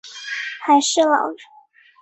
[0.65, 1.35] 还是老人